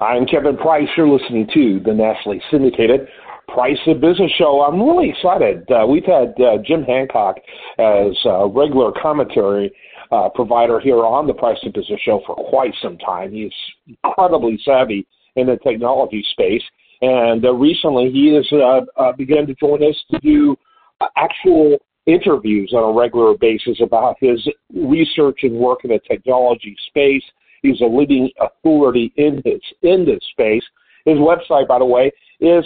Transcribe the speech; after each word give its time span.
I'm 0.00 0.26
Kevin 0.26 0.56
Price. 0.56 0.86
You're 0.96 1.08
listening 1.08 1.48
to 1.54 1.80
the 1.84 1.92
nationally 1.92 2.40
syndicated 2.52 3.08
Price 3.48 3.78
of 3.88 4.00
Business 4.00 4.30
show. 4.38 4.62
I'm 4.62 4.80
really 4.80 5.10
excited. 5.10 5.68
Uh, 5.68 5.86
we've 5.88 6.04
had 6.04 6.40
uh, 6.40 6.58
Jim 6.64 6.84
Hancock 6.84 7.36
as 7.80 8.16
a 8.24 8.46
regular 8.46 8.92
commentary 8.92 9.72
uh, 10.12 10.28
provider 10.28 10.78
here 10.78 11.04
on 11.04 11.26
the 11.26 11.34
Price 11.34 11.58
of 11.64 11.72
Business 11.72 12.00
show 12.04 12.22
for 12.24 12.36
quite 12.36 12.72
some 12.80 12.96
time. 12.98 13.32
He's 13.32 13.52
incredibly 14.04 14.56
savvy 14.64 15.04
in 15.34 15.48
the 15.48 15.56
technology 15.56 16.24
space, 16.30 16.62
and 17.02 17.44
uh, 17.44 17.52
recently 17.54 18.12
he 18.12 18.32
has 18.34 18.46
uh, 18.52 18.82
uh, 19.00 19.12
begun 19.16 19.48
to 19.48 19.54
join 19.54 19.82
us 19.82 19.96
to 20.12 20.20
do 20.20 20.56
actual 21.16 21.76
interviews 22.06 22.72
on 22.72 22.84
a 22.84 22.96
regular 22.96 23.36
basis 23.36 23.80
about 23.82 24.14
his 24.20 24.48
research 24.72 25.40
and 25.42 25.54
work 25.54 25.80
in 25.82 25.90
the 25.90 25.98
technology 26.08 26.76
space 26.86 27.24
He's 27.62 27.80
a 27.80 27.86
leading 27.86 28.30
authority 28.40 29.12
in 29.16 29.40
this 29.44 29.60
in 29.82 30.04
this 30.04 30.20
space. 30.30 30.64
His 31.04 31.18
website, 31.18 31.68
by 31.68 31.78
the 31.78 31.84
way, 31.84 32.10
is 32.40 32.64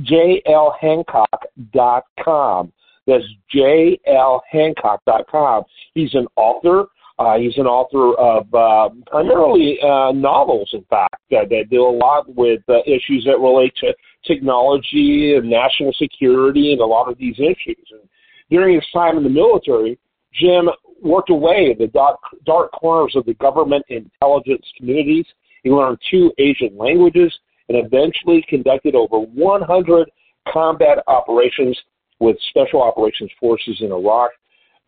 jlhancock.com. 0.00 2.72
That's 3.06 3.24
jlhancock.com. 3.54 5.64
He's 5.94 6.14
an 6.14 6.26
author. 6.36 6.86
Uh, 7.16 7.38
he's 7.38 7.56
an 7.58 7.66
author 7.66 8.12
of 8.18 8.52
uh, 8.52 8.88
primarily 9.06 9.78
uh, 9.80 10.10
novels, 10.10 10.68
in 10.72 10.82
fact, 10.90 11.14
uh, 11.32 11.44
that 11.48 11.70
deal 11.70 11.88
a 11.88 11.96
lot 11.96 12.28
with 12.34 12.60
uh, 12.68 12.82
issues 12.86 13.24
that 13.24 13.38
relate 13.38 13.72
to 13.76 13.94
technology 14.26 15.36
and 15.36 15.48
national 15.48 15.92
security 15.92 16.72
and 16.72 16.80
a 16.80 16.84
lot 16.84 17.08
of 17.08 17.16
these 17.16 17.38
issues. 17.38 17.86
And 17.92 18.00
during 18.50 18.74
his 18.74 18.84
time 18.92 19.16
in 19.16 19.22
the 19.22 19.30
military, 19.30 19.96
Jim 20.34 20.68
worked 21.02 21.30
away 21.30 21.70
in 21.72 21.78
the 21.78 21.86
dark, 21.86 22.72
corners 22.72 23.14
of 23.14 23.24
the 23.26 23.34
government 23.34 23.84
intelligence 23.88 24.66
communities. 24.76 25.26
He 25.62 25.70
learned 25.70 25.98
two 26.10 26.32
Asian 26.38 26.76
languages 26.76 27.32
and 27.68 27.78
eventually 27.78 28.44
conducted 28.48 28.94
over 28.94 29.18
100 29.18 30.10
combat 30.52 30.98
operations 31.06 31.78
with 32.20 32.36
special 32.50 32.82
operations 32.82 33.30
forces 33.40 33.76
in 33.80 33.92
Iraq, 33.92 34.30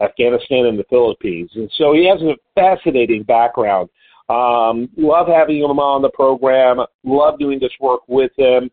Afghanistan, 0.01 0.67
and 0.67 0.79
the 0.79 0.85
Philippines. 0.89 1.51
And 1.55 1.71
so 1.77 1.93
he 1.93 2.07
has 2.09 2.21
a 2.23 2.37
fascinating 2.55 3.23
background. 3.23 3.89
Um, 4.29 4.89
love 4.97 5.29
having 5.29 5.59
him 5.59 5.79
on 5.79 6.03
the 6.03 6.11
program. 6.11 6.79
Love 7.05 7.39
doing 7.39 7.61
this 7.61 7.73
work 7.81 8.01
with 8.09 8.33
him. 8.37 8.71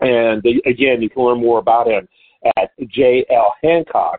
And 0.00 0.44
again, 0.66 1.02
you 1.02 1.10
can 1.10 1.24
learn 1.24 1.40
more 1.40 1.58
about 1.58 1.88
him 1.88 2.08
at 2.56 2.70
jlhancock.com. 2.80 4.18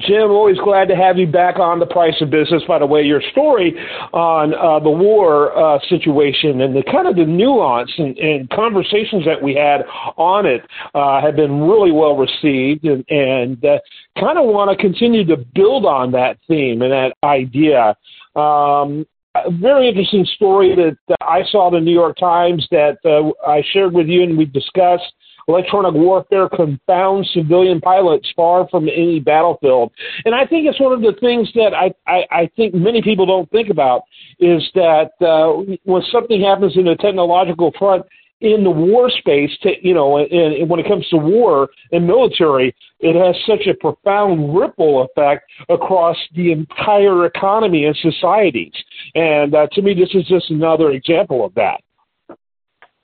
Jim, 0.00 0.30
always 0.30 0.56
glad 0.58 0.88
to 0.88 0.96
have 0.96 1.18
you 1.18 1.26
back 1.26 1.58
on 1.58 1.78
the 1.78 1.86
price 1.86 2.14
of 2.22 2.30
business. 2.30 2.62
By 2.66 2.78
the 2.78 2.86
way, 2.86 3.02
your 3.02 3.20
story 3.30 3.74
on 4.12 4.54
uh, 4.54 4.82
the 4.82 4.90
war 4.90 5.56
uh, 5.56 5.78
situation 5.88 6.62
and 6.62 6.74
the 6.74 6.82
kind 6.90 7.06
of 7.06 7.14
the 7.14 7.26
nuance 7.26 7.92
and, 7.98 8.16
and, 8.18 8.48
conversations 8.50 9.24
that 9.26 9.40
we 9.40 9.54
had 9.54 9.82
on 10.16 10.46
it 10.46 10.62
uh, 10.94 11.20
have 11.20 11.36
been 11.36 11.60
really 11.60 11.92
well 11.92 12.16
received, 12.16 12.84
and, 12.84 13.04
and 13.10 13.62
uh, 13.64 13.78
kind 14.18 14.38
of 14.38 14.46
want 14.46 14.70
to 14.70 14.82
continue 14.82 15.26
to 15.26 15.36
build 15.54 15.84
on 15.84 16.10
that 16.12 16.38
theme 16.48 16.80
and 16.80 16.90
that 16.90 17.12
idea. 17.22 17.94
Um, 18.34 19.06
a 19.34 19.50
very 19.50 19.88
interesting 19.88 20.26
story 20.34 20.74
that 20.74 21.16
I 21.20 21.42
saw 21.50 21.68
in 21.68 21.74
the 21.74 21.80
New 21.80 21.92
York 21.92 22.16
Times 22.18 22.66
that 22.70 22.96
uh, 23.04 23.30
I 23.48 23.62
shared 23.72 23.92
with 23.92 24.06
you 24.06 24.22
and 24.22 24.36
we 24.36 24.46
discussed 24.46 25.12
electronic 25.48 25.94
warfare 25.94 26.48
confounds 26.48 27.30
civilian 27.32 27.80
pilots 27.80 28.30
far 28.34 28.68
from 28.68 28.88
any 28.88 29.20
battlefield. 29.20 29.92
And 30.24 30.34
I 30.34 30.46
think 30.46 30.66
it's 30.66 30.80
one 30.80 30.92
of 30.92 31.00
the 31.00 31.18
things 31.20 31.50
that 31.54 31.72
I, 31.74 31.92
I, 32.06 32.26
I 32.30 32.50
think 32.56 32.74
many 32.74 33.02
people 33.02 33.26
don't 33.26 33.50
think 33.50 33.70
about 33.70 34.02
is 34.38 34.62
that 34.74 35.10
uh, 35.20 35.74
when 35.84 36.02
something 36.12 36.40
happens 36.40 36.76
in 36.76 36.84
the 36.84 36.96
technological 36.96 37.72
front, 37.78 38.04
in 38.42 38.64
the 38.64 38.70
war 38.70 39.08
space, 39.08 39.50
to, 39.62 39.70
you 39.86 39.94
know, 39.94 40.18
and, 40.18 40.32
and 40.32 40.68
when 40.68 40.80
it 40.80 40.88
comes 40.88 41.08
to 41.08 41.16
war 41.16 41.68
and 41.92 42.06
military, 42.06 42.74
it 42.98 43.14
has 43.14 43.36
such 43.46 43.68
a 43.68 43.74
profound 43.74 44.56
ripple 44.56 45.06
effect 45.06 45.48
across 45.68 46.16
the 46.34 46.50
entire 46.50 47.24
economy 47.24 47.84
and 47.84 47.96
societies. 47.98 48.72
And 49.14 49.54
uh, 49.54 49.68
to 49.72 49.82
me, 49.82 49.94
this 49.94 50.10
is 50.14 50.26
just 50.26 50.50
another 50.50 50.90
example 50.90 51.44
of 51.44 51.54
that. 51.54 51.82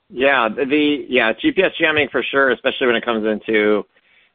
Yeah, 0.09 0.49
the 0.49 1.05
yeah 1.07 1.33
GPS 1.33 1.71
jamming 1.79 2.09
for 2.11 2.23
sure, 2.23 2.51
especially 2.51 2.87
when 2.87 2.95
it 2.95 3.05
comes 3.05 3.25
into 3.25 3.83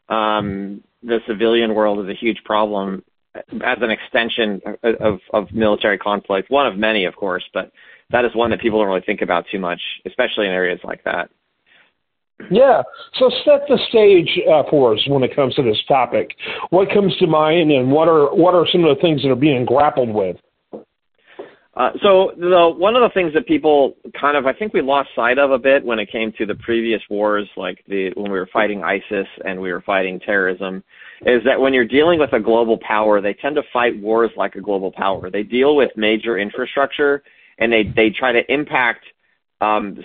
um, 0.09 0.83
the 1.03 1.19
civilian 1.27 1.75
world, 1.75 2.05
is 2.05 2.11
a 2.11 2.19
huge 2.19 2.39
problem 2.45 3.03
as 3.35 3.79
an 3.81 3.91
extension 3.91 4.61
of, 4.83 5.19
of 5.33 5.53
military 5.53 5.99
conflict. 5.99 6.51
One 6.51 6.69
of 6.69 6.77
many, 6.77 7.05
of 7.05 7.17
course, 7.17 7.43
but 7.53 7.73
that 8.11 8.25
is 8.25 8.35
one 8.35 8.51
that 8.51 8.61
people 8.61 8.79
don't 8.79 8.89
really 8.89 9.01
think 9.05 9.23
about 9.23 9.47
too 9.51 9.59
much, 9.59 9.81
especially 10.07 10.47
in 10.47 10.53
areas 10.53 10.79
like 10.85 11.03
that. 11.05 11.31
Yeah. 12.51 12.83
So 13.19 13.31
set 13.45 13.67
the 13.69 13.79
stage 13.89 14.41
uh, 14.49 14.65
for 14.71 14.95
us 14.95 15.01
when 15.09 15.23
it 15.23 15.35
comes 15.35 15.55
to 15.55 15.63
this 15.63 15.79
topic. 15.89 16.37
What 16.71 16.91
comes 16.93 17.17
to 17.19 17.27
mind, 17.27 17.73
and 17.73 17.91
what 17.91 18.09
are 18.09 18.35
what 18.35 18.55
are 18.55 18.67
some 18.71 18.85
of 18.85 18.97
the 18.97 19.01
things 19.01 19.23
that 19.23 19.31
are 19.31 19.37
being 19.37 19.65
grappled 19.65 20.11
with? 20.11 20.37
Uh, 21.77 21.91
so 22.03 22.31
the 22.37 22.73
one 22.77 22.95
of 22.95 23.03
the 23.03 23.13
things 23.15 23.35
that 23.35 23.47
people 23.49 23.97
kind 24.19 24.37
of 24.37 24.47
I 24.47 24.53
think 24.53 24.73
we 24.73 24.81
lost 24.81 25.09
sight 25.17 25.39
of 25.39 25.51
a 25.51 25.59
bit 25.59 25.85
when 25.85 25.99
it 25.99 26.11
came 26.11 26.33
to 26.39 26.47
the 26.47 26.55
previous 26.55 27.03
wars, 27.11 27.49
like 27.57 27.85
the 27.89 28.13
when 28.15 28.31
we 28.31 28.39
were 28.39 28.49
fighting 28.53 28.85
ISIS 28.85 29.27
and 29.45 29.61
we 29.61 29.73
were 29.73 29.81
fighting 29.81 30.21
terrorism, 30.21 30.85
is 31.27 31.43
that 31.45 31.61
when 31.61 31.73
you're 31.73 31.85
dealing 31.85 32.21
with 32.21 32.33
a 32.33 32.39
global 32.39 32.79
power, 32.79 33.21
they 33.21 33.35
tend 33.35 33.57
to 33.57 33.63
fight 33.73 33.99
wars 34.01 34.31
like 34.37 34.55
a 34.55 34.61
global 34.61 34.93
power. 34.93 35.31
They 35.31 35.43
deal 35.43 35.75
with 35.75 35.91
major 35.97 36.39
infrastructure 36.39 37.25
and 37.59 37.73
they 37.73 37.83
they 37.83 38.11
try 38.11 38.31
to 38.31 38.53
impact 38.53 39.07
um, 39.61 39.99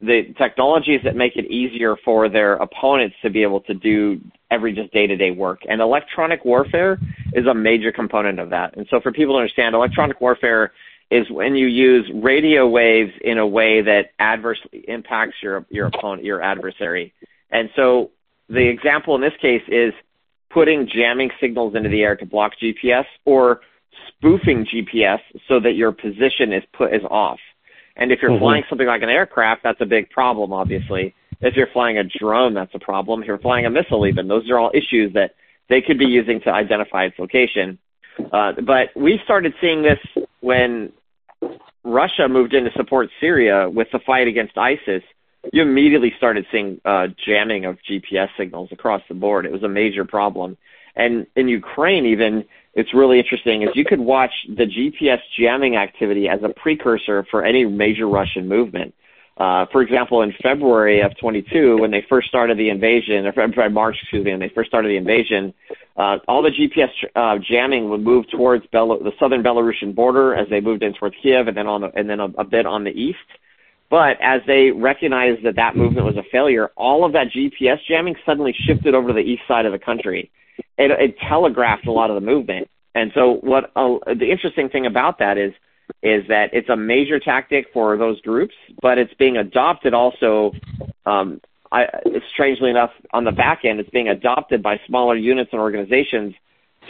the 0.00 0.34
technologies 0.38 1.00
that 1.04 1.16
make 1.16 1.36
it 1.36 1.50
easier 1.50 1.96
for 2.04 2.28
their 2.28 2.54
opponents 2.54 3.16
to 3.22 3.30
be 3.30 3.42
able 3.42 3.60
to 3.62 3.74
do 3.74 4.20
every 4.50 4.72
just 4.72 4.92
day 4.92 5.06
to 5.06 5.16
day 5.16 5.30
work. 5.30 5.60
And 5.68 5.80
electronic 5.80 6.44
warfare 6.44 6.98
is 7.32 7.46
a 7.46 7.54
major 7.54 7.90
component 7.90 8.38
of 8.38 8.50
that. 8.50 8.76
And 8.76 8.86
so 8.90 9.00
for 9.00 9.10
people 9.10 9.34
to 9.34 9.38
understand, 9.38 9.74
electronic 9.74 10.20
warfare 10.20 10.72
is 11.10 11.30
when 11.30 11.54
you 11.54 11.66
use 11.66 12.10
radio 12.14 12.66
waves 12.66 13.12
in 13.20 13.38
a 13.38 13.46
way 13.46 13.82
that 13.82 14.10
adversely 14.18 14.84
impacts 14.88 15.36
your 15.42 15.64
your 15.70 15.86
opponent, 15.86 16.24
your 16.24 16.42
adversary. 16.42 17.12
And 17.50 17.70
so 17.76 18.10
the 18.48 18.68
example 18.68 19.14
in 19.14 19.20
this 19.20 19.36
case 19.40 19.62
is 19.68 19.92
putting 20.50 20.88
jamming 20.88 21.30
signals 21.40 21.74
into 21.74 21.88
the 21.88 22.02
air 22.02 22.16
to 22.16 22.26
block 22.26 22.52
GPS 22.62 23.04
or 23.24 23.60
spoofing 24.08 24.66
GPS 24.66 25.20
so 25.48 25.60
that 25.60 25.72
your 25.72 25.92
position 25.92 26.52
is 26.52 26.62
put 26.72 26.94
is 26.94 27.02
off. 27.08 27.38
And 27.96 28.12
if 28.12 28.20
you're 28.20 28.32
mm-hmm. 28.32 28.40
flying 28.40 28.64
something 28.68 28.86
like 28.86 29.02
an 29.02 29.08
aircraft, 29.08 29.62
that's 29.62 29.80
a 29.80 29.86
big 29.86 30.10
problem, 30.10 30.52
obviously. 30.52 31.14
If 31.40 31.54
you're 31.56 31.68
flying 31.72 31.98
a 31.98 32.04
drone, 32.04 32.54
that's 32.54 32.74
a 32.74 32.78
problem. 32.78 33.22
If 33.22 33.28
you're 33.28 33.38
flying 33.38 33.66
a 33.66 33.70
missile, 33.70 34.06
even 34.06 34.28
those 34.28 34.48
are 34.50 34.58
all 34.58 34.70
issues 34.74 35.12
that 35.14 35.34
they 35.68 35.80
could 35.80 35.98
be 35.98 36.06
using 36.06 36.40
to 36.42 36.50
identify 36.50 37.04
its 37.04 37.18
location. 37.18 37.78
Uh, 38.32 38.52
but 38.64 38.88
we 38.96 39.20
started 39.24 39.54
seeing 39.60 39.82
this 39.82 39.98
when 40.40 40.92
Russia 41.84 42.28
moved 42.28 42.54
in 42.54 42.64
to 42.64 42.70
support 42.72 43.08
Syria 43.20 43.70
with 43.70 43.88
the 43.92 44.00
fight 44.00 44.26
against 44.26 44.58
ISIS. 44.58 45.02
You 45.52 45.62
immediately 45.62 46.12
started 46.16 46.46
seeing 46.50 46.80
uh, 46.84 47.08
jamming 47.24 47.64
of 47.64 47.78
GPS 47.88 48.28
signals 48.36 48.70
across 48.72 49.02
the 49.08 49.14
board. 49.14 49.46
It 49.46 49.52
was 49.52 49.62
a 49.62 49.68
major 49.68 50.04
problem. 50.04 50.56
And 50.96 51.26
in 51.36 51.46
Ukraine, 51.46 52.06
even, 52.06 52.44
it's 52.74 52.92
really 52.92 53.18
interesting 53.18 53.62
is 53.62 53.68
you 53.74 53.84
could 53.84 54.00
watch 54.00 54.32
the 54.48 54.64
GPS 54.64 55.20
jamming 55.38 55.76
activity 55.76 56.28
as 56.28 56.40
a 56.42 56.48
precursor 56.48 57.24
for 57.30 57.44
any 57.44 57.64
major 57.64 58.08
Russian 58.08 58.48
movement. 58.48 58.94
Uh, 59.36 59.66
for 59.70 59.82
example, 59.82 60.22
in 60.22 60.32
February 60.42 61.02
of 61.02 61.16
22, 61.18 61.76
when 61.78 61.90
they 61.90 62.04
first 62.08 62.26
started 62.26 62.56
the 62.56 62.70
invasion, 62.70 63.26
or 63.26 63.68
March, 63.68 63.96
excuse 64.00 64.24
me, 64.24 64.30
when 64.30 64.40
they 64.40 64.48
first 64.48 64.68
started 64.68 64.88
the 64.88 64.96
invasion, 64.96 65.52
uh, 65.96 66.18
all 66.28 66.42
the 66.42 66.50
GPS 66.50 66.90
uh, 67.14 67.38
jamming 67.38 67.88
would 67.88 68.02
move 68.02 68.28
towards 68.30 68.66
Bel- 68.66 68.98
the 68.98 69.12
southern 69.18 69.42
Belarusian 69.42 69.94
border 69.94 70.34
as 70.34 70.48
they 70.48 70.60
moved 70.60 70.82
in 70.82 70.92
towards 70.94 71.16
Kiev, 71.22 71.48
and 71.48 71.56
then 71.56 71.66
on 71.66 71.80
the, 71.80 71.90
and 71.94 72.08
then 72.08 72.20
a, 72.20 72.26
a 72.38 72.44
bit 72.44 72.66
on 72.66 72.84
the 72.84 72.90
east. 72.90 73.18
But 73.88 74.20
as 74.20 74.40
they 74.46 74.70
recognized 74.72 75.44
that 75.44 75.56
that 75.56 75.76
movement 75.76 76.06
was 76.06 76.16
a 76.16 76.24
failure, 76.30 76.70
all 76.76 77.04
of 77.04 77.12
that 77.12 77.28
GPS 77.28 77.78
jamming 77.88 78.16
suddenly 78.26 78.54
shifted 78.66 78.94
over 78.94 79.08
to 79.08 79.14
the 79.14 79.20
east 79.20 79.42
side 79.46 79.64
of 79.64 79.72
the 79.72 79.78
country. 79.78 80.30
It, 80.76 80.90
it 80.90 81.16
telegraphed 81.28 81.86
a 81.86 81.92
lot 81.92 82.10
of 82.10 82.14
the 82.14 82.20
movement. 82.20 82.68
And 82.94 83.12
so, 83.14 83.34
what 83.42 83.70
uh, 83.76 83.98
the 84.06 84.30
interesting 84.30 84.68
thing 84.68 84.86
about 84.86 85.18
that 85.18 85.38
is 85.38 85.52
is 86.02 86.26
that 86.28 86.50
it's 86.52 86.68
a 86.68 86.76
major 86.76 87.20
tactic 87.20 87.66
for 87.72 87.96
those 87.96 88.20
groups, 88.22 88.54
but 88.82 88.98
it's 88.98 89.14
being 89.14 89.36
adopted 89.36 89.94
also. 89.94 90.52
Um, 91.04 91.40
I, 91.72 91.86
strangely 92.32 92.70
enough, 92.70 92.90
on 93.12 93.24
the 93.24 93.32
back 93.32 93.64
end, 93.64 93.80
it's 93.80 93.90
being 93.90 94.08
adopted 94.08 94.62
by 94.62 94.80
smaller 94.86 95.16
units 95.16 95.50
and 95.52 95.60
organizations 95.60 96.34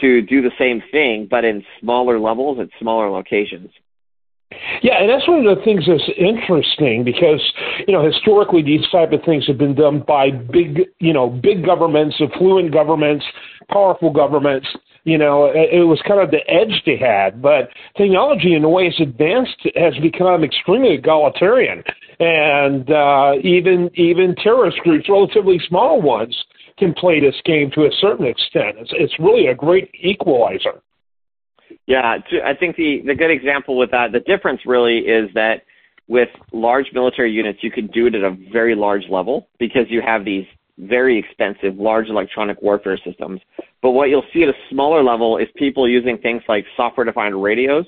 to 0.01 0.21
do 0.21 0.41
the 0.41 0.51
same 0.59 0.83
thing, 0.91 1.27
but 1.29 1.43
in 1.43 1.63
smaller 1.79 2.19
levels 2.19 2.59
at 2.59 2.69
smaller 2.79 3.09
locations. 3.09 3.71
Yeah, 4.81 5.01
and 5.01 5.09
that's 5.09 5.27
one 5.27 5.45
of 5.45 5.57
the 5.57 5.63
things 5.63 5.85
that's 5.87 6.09
interesting 6.17 7.03
because 7.03 7.41
you 7.85 7.93
know 7.93 8.05
historically 8.05 8.61
these 8.61 8.87
type 8.91 9.11
of 9.11 9.21
things 9.25 9.45
have 9.47 9.57
been 9.57 9.75
done 9.75 10.03
by 10.07 10.31
big 10.31 10.87
you 10.99 11.11
know 11.11 11.29
big 11.29 11.65
governments, 11.65 12.15
affluent 12.21 12.71
governments, 12.71 13.25
powerful 13.69 14.09
governments 14.09 14.67
You 15.07 15.17
know, 15.17 15.45
it, 15.55 15.87
was 15.87 16.01
kind 16.05 16.19
of 16.19 16.31
the 16.31 16.43
edge 16.51 16.83
they 16.85 16.97
had. 16.97 17.41
But 17.41 17.69
technology, 17.95 18.55
in 18.55 18.61
the 18.61 18.67
way 18.67 18.87
it's 18.87 18.99
advanced, 18.99 19.55
has 19.73 19.93
become 20.01 20.43
extremely 20.43 20.95
egalitarian, 20.95 21.81
and 22.19 22.91
uh, 22.91 23.35
even 23.41 23.89
even 23.95 24.35
terrorist 24.35 24.79
groups, 24.79 25.07
relatively 25.07 25.61
small 25.65 26.01
ones, 26.01 26.35
can 26.77 26.93
play 26.93 27.21
this 27.21 27.39
game 27.45 27.71
to 27.75 27.85
a 27.85 27.89
certain 28.01 28.25
extent. 28.25 28.75
It's 28.79 28.91
it's 28.95 29.17
really 29.17 29.47
a 29.47 29.55
great 29.55 29.89
equalizer. 30.03 30.81
Yeah, 31.85 32.17
I 32.43 32.53
think 32.53 32.75
the 32.75 33.01
the 33.05 33.15
good 33.15 33.31
example 33.31 33.77
with 33.77 33.91
that, 33.91 34.11
the 34.11 34.19
difference 34.19 34.59
really 34.65 34.97
is 35.07 35.29
that 35.35 35.61
with 36.09 36.27
large 36.51 36.87
military 36.91 37.31
units, 37.31 37.59
you 37.61 37.71
can 37.71 37.87
do 37.87 38.07
it 38.07 38.15
at 38.15 38.25
a 38.25 38.35
very 38.51 38.75
large 38.75 39.03
level 39.09 39.47
because 39.57 39.85
you 39.87 40.01
have 40.05 40.25
these 40.25 40.45
very 40.77 41.17
expensive 41.17 41.77
large 41.77 42.07
electronic 42.09 42.61
warfare 42.61 42.99
systems. 43.03 43.41
But 43.81 43.91
what 43.91 44.09
you'll 44.09 44.25
see 44.33 44.43
at 44.43 44.49
a 44.49 44.57
smaller 44.69 45.03
level 45.03 45.37
is 45.37 45.47
people 45.55 45.87
using 45.87 46.17
things 46.17 46.43
like 46.47 46.65
software-defined 46.75 47.41
radios 47.41 47.85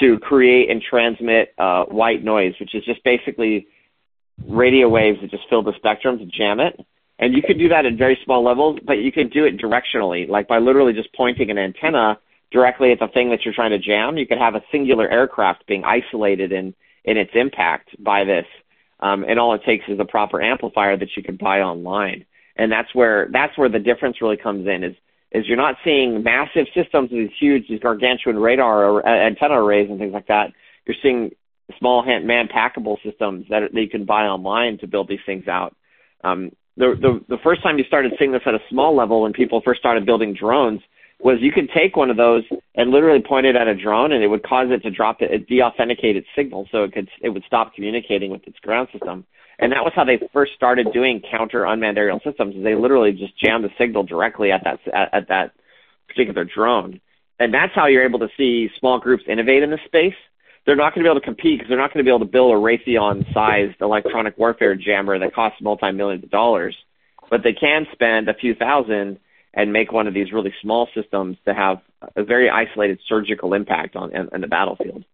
to 0.00 0.18
create 0.18 0.70
and 0.70 0.80
transmit 0.82 1.54
uh, 1.58 1.84
white 1.84 2.22
noise, 2.22 2.54
which 2.60 2.74
is 2.74 2.84
just 2.84 3.02
basically 3.04 3.66
radio 4.46 4.88
waves 4.88 5.20
that 5.20 5.30
just 5.30 5.48
fill 5.48 5.62
the 5.62 5.72
spectrum 5.76 6.18
to 6.18 6.26
jam 6.26 6.60
it. 6.60 6.78
And 7.18 7.34
you 7.34 7.42
can 7.42 7.58
do 7.58 7.68
that 7.70 7.84
at 7.84 7.94
very 7.94 8.16
small 8.24 8.44
levels, 8.44 8.78
but 8.84 8.98
you 8.98 9.10
can 9.10 9.28
do 9.28 9.44
it 9.44 9.58
directionally, 9.58 10.28
like 10.28 10.46
by 10.46 10.58
literally 10.58 10.92
just 10.92 11.12
pointing 11.14 11.50
an 11.50 11.58
antenna 11.58 12.18
directly 12.52 12.92
at 12.92 13.00
the 13.00 13.08
thing 13.08 13.30
that 13.30 13.44
you're 13.44 13.54
trying 13.54 13.70
to 13.70 13.78
jam. 13.78 14.16
You 14.16 14.26
could 14.26 14.38
have 14.38 14.54
a 14.54 14.62
singular 14.70 15.08
aircraft 15.08 15.66
being 15.66 15.84
isolated 15.84 16.52
in, 16.52 16.74
in 17.04 17.16
its 17.16 17.32
impact 17.34 17.90
by 18.02 18.24
this. 18.24 18.46
Um, 19.00 19.24
and 19.28 19.38
all 19.38 19.54
it 19.54 19.62
takes 19.64 19.84
is 19.88 20.00
a 20.00 20.04
proper 20.04 20.42
amplifier 20.42 20.96
that 20.96 21.08
you 21.16 21.22
can 21.22 21.36
buy 21.36 21.60
online. 21.60 22.24
And 22.56 22.72
that's 22.72 22.92
where, 22.94 23.28
that's 23.32 23.56
where 23.56 23.68
the 23.68 23.78
difference 23.78 24.20
really 24.20 24.36
comes 24.36 24.66
in 24.66 24.82
is, 24.82 24.96
is 25.30 25.46
you're 25.46 25.56
not 25.56 25.76
seeing 25.84 26.22
massive 26.22 26.66
systems, 26.74 27.10
these 27.10 27.30
huge, 27.38 27.68
these 27.68 27.80
gargantuan 27.80 28.38
radar 28.38 29.06
uh, 29.06 29.08
antenna 29.08 29.62
arrays 29.62 29.88
and 29.88 29.98
things 29.98 30.12
like 30.12 30.26
that. 30.26 30.52
You're 30.86 30.96
seeing 31.02 31.30
small 31.78 32.02
man 32.04 32.48
packable 32.48 32.96
systems 33.04 33.46
that, 33.50 33.72
that 33.72 33.80
you 33.80 33.88
can 33.88 34.04
buy 34.04 34.24
online 34.24 34.78
to 34.78 34.86
build 34.86 35.08
these 35.08 35.20
things 35.26 35.46
out. 35.46 35.76
Um, 36.24 36.50
the, 36.76 36.94
the, 37.00 37.36
the 37.36 37.42
first 37.42 37.62
time 37.62 37.78
you 37.78 37.84
started 37.84 38.12
seeing 38.18 38.32
this 38.32 38.42
at 38.46 38.54
a 38.54 38.60
small 38.70 38.96
level 38.96 39.22
when 39.22 39.32
people 39.32 39.60
first 39.64 39.80
started 39.80 40.06
building 40.06 40.34
drones, 40.34 40.80
was 41.20 41.38
you 41.40 41.52
could 41.52 41.68
take 41.70 41.96
one 41.96 42.10
of 42.10 42.16
those 42.16 42.44
and 42.74 42.90
literally 42.90 43.20
point 43.20 43.46
it 43.46 43.56
at 43.56 43.66
a 43.66 43.74
drone 43.74 44.12
and 44.12 44.22
it 44.22 44.28
would 44.28 44.42
cause 44.42 44.68
it 44.70 44.82
to 44.82 44.90
drop 44.90 45.20
it, 45.20 45.48
deauthenticate 45.48 46.14
its 46.14 46.28
signal 46.36 46.68
so 46.70 46.84
it 46.84 46.92
could 46.92 47.08
it 47.20 47.30
would 47.30 47.44
stop 47.44 47.74
communicating 47.74 48.30
with 48.30 48.46
its 48.46 48.58
ground 48.60 48.88
system. 48.92 49.26
And 49.58 49.72
that 49.72 49.82
was 49.82 49.92
how 49.96 50.04
they 50.04 50.20
first 50.32 50.52
started 50.54 50.92
doing 50.92 51.20
counter 51.28 51.64
unmanned 51.64 51.98
aerial 51.98 52.20
systems. 52.24 52.54
They 52.62 52.76
literally 52.76 53.12
just 53.12 53.36
jammed 53.36 53.64
the 53.64 53.70
signal 53.76 54.04
directly 54.04 54.52
at 54.52 54.62
that 54.64 54.78
at, 54.94 55.14
at 55.14 55.28
that 55.28 55.52
particular 56.06 56.44
drone. 56.44 57.00
And 57.40 57.52
that's 57.52 57.74
how 57.74 57.86
you're 57.86 58.04
able 58.04 58.20
to 58.20 58.28
see 58.36 58.70
small 58.78 59.00
groups 59.00 59.24
innovate 59.28 59.62
in 59.62 59.70
this 59.70 59.80
space. 59.86 60.14
They're 60.66 60.76
not 60.76 60.94
going 60.94 61.04
to 61.04 61.08
be 61.08 61.10
able 61.10 61.20
to 61.20 61.24
compete 61.24 61.58
because 61.58 61.68
they're 61.68 61.78
not 61.78 61.92
going 61.92 62.04
to 62.04 62.08
be 62.08 62.14
able 62.14 62.26
to 62.26 62.30
build 62.30 62.52
a 62.52 62.56
Raytheon-sized 62.56 63.80
electronic 63.80 64.36
warfare 64.36 64.74
jammer 64.74 65.18
that 65.18 65.34
costs 65.34 65.60
multi-millions 65.62 66.24
of 66.24 66.30
dollars. 66.30 66.76
But 67.30 67.42
they 67.42 67.52
can 67.52 67.86
spend 67.92 68.28
a 68.28 68.34
few 68.34 68.54
thousand 68.54 69.18
and 69.54 69.72
make 69.72 69.92
one 69.92 70.06
of 70.06 70.14
these 70.14 70.32
really 70.32 70.52
small 70.62 70.88
systems 70.94 71.36
to 71.46 71.54
have 71.54 71.78
a 72.16 72.22
very 72.22 72.50
isolated 72.50 72.98
surgical 73.08 73.54
impact 73.54 73.96
on 73.96 74.14
in 74.14 74.40
the 74.40 74.46
battlefield. 74.46 75.04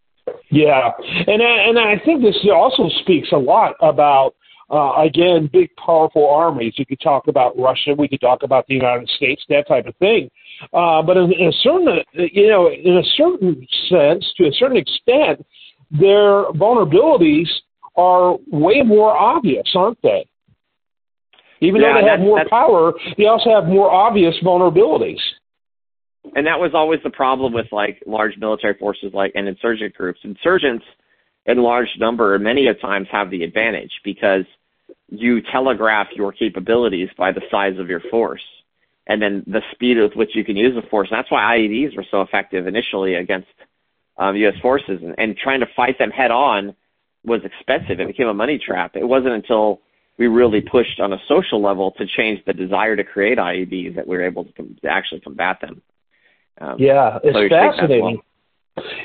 Yeah, 0.51 0.91
and 1.27 1.43
I, 1.43 1.69
and 1.69 1.79
I 1.79 2.03
think 2.05 2.23
this 2.23 2.37
also 2.53 2.89
speaks 3.01 3.29
a 3.33 3.37
lot 3.37 3.75
about 3.81 4.35
uh, 4.71 5.03
again 5.03 5.49
big 5.53 5.71
powerful 5.77 6.29
armies. 6.29 6.75
You 6.77 6.87
could 6.87 7.01
talk 7.01 7.29
about 7.29 7.59
Russia, 7.59 7.95
we 7.97 8.09
could 8.09 8.21
talk 8.21 8.43
about 8.43 8.67
the 8.67 8.75
United 8.75 9.09
States, 9.11 9.43
that 9.49 9.69
type 9.69 9.87
of 9.87 9.97
thing. 9.97 10.31
Uh, 10.73 11.03
but 11.03 11.17
in, 11.17 11.33
in 11.33 11.49
a 11.49 11.53
certain, 11.63 11.99
you 12.13 12.49
know, 12.49 12.71
in 12.71 12.97
a 12.97 13.05
certain 13.17 13.67
sense, 13.89 14.33
to 14.37 14.45
a 14.45 14.53
certain 14.53 14.77
extent, 14.77 15.45
their 15.91 16.45
vulnerabilities 16.53 17.49
are 17.97 18.37
way 18.51 18.83
more 18.83 19.15
obvious, 19.17 19.69
aren't 19.75 20.01
they? 20.03 20.27
Even 21.61 21.81
yeah, 21.81 21.95
though 21.95 22.01
they 22.03 22.11
have 22.11 22.21
more 22.21 22.45
power, 22.49 22.93
they 23.17 23.27
also 23.27 23.51
have 23.51 23.67
more 23.67 23.91
obvious 23.91 24.35
vulnerabilities. 24.43 25.21
And 26.35 26.47
that 26.47 26.59
was 26.59 26.73
always 26.75 27.01
the 27.05 27.11
problem 27.11 27.53
with 27.53 27.67
like 27.71 28.03
large 28.07 28.37
military 28.39 28.75
forces, 28.75 29.13
like 29.13 29.33
and 29.35 29.47
insurgent 29.47 29.95
groups. 29.95 30.21
Insurgents, 30.25 30.85
in 31.47 31.59
large 31.59 31.89
number, 31.99 32.39
many 32.39 32.67
a 32.67 32.75
times 32.75 33.09
have 33.13 33.31
the 33.31 33.45
advantage 33.45 33.93
because 34.05 34.45
you 35.09 35.43
telegraph 35.53 36.09
your 36.15 36.33
capabilities 36.33 37.09
by 37.17 37.31
the 37.31 37.43
size 37.51 37.79
of 37.79 37.89
your 37.89 38.01
force 38.11 38.43
and 39.07 39.21
then 39.21 39.45
the 39.47 39.61
speed 39.73 39.99
with 39.99 40.15
which 40.15 40.31
you 40.35 40.45
can 40.45 40.57
use 40.57 40.75
the 40.75 40.89
force. 40.89 41.09
And 41.11 41.19
that's 41.19 41.31
why 41.31 41.59
IEDs 41.59 41.97
were 41.97 42.07
so 42.11 42.23
effective 42.23 42.67
initially 42.67 43.15
against 43.15 43.49
um, 44.17 44.37
U.S. 44.37 44.55
forces, 44.63 45.01
and, 45.03 45.15
and 45.19 45.37
trying 45.37 45.61
to 45.61 45.67
fight 45.77 45.99
them 45.99 46.11
head 46.11 46.31
on 46.31 46.75
was 47.25 47.41
expensive. 47.45 48.01
It 48.01 48.07
became 48.07 48.29
a 48.29 48.35
money 48.35 48.59
trap. 48.65 48.93
It 48.95 49.07
wasn't 49.07 49.35
until 49.35 49.81
we 50.19 50.27
really 50.27 50.61
pushed 50.61 51.01
on 51.01 51.13
a 51.13 51.19
social 51.29 51.63
level 51.63 51.93
to 51.99 52.07
change 52.07 52.45
the 52.47 52.53
desire 52.53 52.97
to 52.97 53.05
create 53.05 53.39
IEDs 53.39 53.97
that 53.97 54.07
we 54.07 54.17
were 54.17 54.25
able 54.25 54.45
to, 54.45 54.53
com- 54.53 54.77
to 54.83 54.89
actually 54.89 55.21
combat 55.21 55.59
them. 55.61 55.83
Um, 56.61 56.77
yeah, 56.79 57.19
it's 57.23 57.37
so 57.37 57.49
fascinating. 57.49 58.21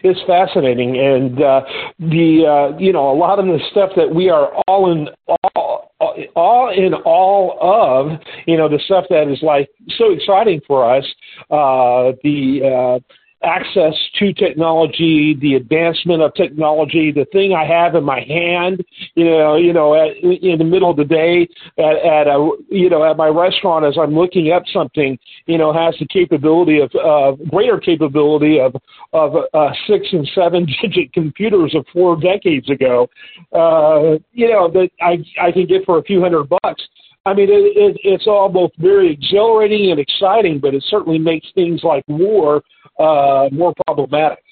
It's 0.03 0.19
fascinating, 0.25 0.97
and 0.97 1.41
uh, 1.41 1.61
the 1.99 2.45
uh, 2.45 2.77
you 2.77 2.91
know 2.91 3.11
a 3.11 3.17
lot 3.17 3.37
of 3.37 3.45
the 3.45 3.59
stuff 3.71 3.91
that 3.95 4.13
we 4.13 4.29
are 4.29 4.51
all 4.67 4.91
in 4.91 5.07
all, 5.27 5.91
all 6.35 6.73
in 6.75 6.93
all 7.05 7.57
of 7.61 8.19
you 8.47 8.57
know 8.57 8.67
the 8.67 8.79
stuff 8.85 9.05
that 9.09 9.31
is 9.31 9.39
like 9.43 9.69
so 9.97 10.11
exciting 10.11 10.61
for 10.67 10.91
us. 10.91 11.05
Uh, 11.51 12.13
the 12.23 12.61
uh, 12.65 13.13
access 13.43 13.93
to 14.17 14.33
technology, 14.33 15.37
the 15.39 15.55
advancement 15.55 16.21
of 16.21 16.33
technology, 16.33 17.11
the 17.11 17.25
thing 17.31 17.53
I 17.53 17.65
have 17.65 17.95
in 17.95 18.03
my 18.03 18.21
hand, 18.21 18.83
you 19.15 19.25
know, 19.25 19.55
you 19.55 19.71
know, 19.71 19.95
at, 19.95 20.17
in 20.17 20.57
the 20.57 20.65
middle 20.65 20.89
of 20.89 20.97
the 20.97 21.05
day 21.05 21.47
at, 21.77 21.95
at 22.05 22.27
a, 22.27 22.51
you 22.69 22.89
know, 22.89 23.09
at 23.09 23.15
my 23.15 23.27
restaurant 23.27 23.85
as 23.85 23.97
I'm 23.97 24.13
looking 24.13 24.51
up 24.51 24.63
something, 24.73 25.17
you 25.45 25.57
know, 25.57 25.71
has 25.71 25.95
the 25.99 26.07
capability 26.07 26.79
of, 26.79 26.91
uh, 26.95 27.31
greater 27.49 27.79
capability 27.79 28.59
of, 28.59 28.75
of, 29.13 29.35
uh, 29.53 29.69
six 29.87 30.07
and 30.11 30.29
seven 30.35 30.65
digit 30.81 31.13
computers 31.13 31.73
of 31.75 31.85
four 31.93 32.19
decades 32.19 32.69
ago, 32.69 33.07
uh, 33.53 34.19
you 34.33 34.49
know, 34.49 34.69
that 34.69 34.89
I, 35.01 35.23
I 35.41 35.51
can 35.51 35.65
get 35.65 35.85
for 35.85 35.97
a 35.97 36.03
few 36.03 36.21
hundred 36.21 36.49
bucks. 36.49 36.83
I 37.25 37.33
mean, 37.33 37.49
it, 37.49 37.77
it, 37.77 37.97
it's 38.03 38.27
all 38.27 38.49
both 38.49 38.71
very 38.79 39.11
exhilarating 39.11 39.91
and 39.91 39.99
exciting, 39.99 40.59
but 40.59 40.73
it 40.73 40.83
certainly 40.89 41.19
makes 41.19 41.47
things 41.53 41.83
like 41.83 42.03
war 42.07 42.63
uh, 42.99 43.49
more 43.51 43.73
problematic. 43.85 44.43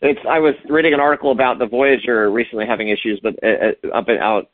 It's, 0.00 0.20
I 0.28 0.40
was 0.40 0.54
reading 0.68 0.94
an 0.94 1.00
article 1.00 1.30
about 1.30 1.58
the 1.58 1.66
Voyager 1.66 2.30
recently 2.30 2.66
having 2.66 2.88
issues, 2.88 3.20
but 3.22 3.34
uh, 3.42 3.72
uh 3.84 3.96
up 3.96 4.08
and 4.08 4.18
out, 4.18 4.50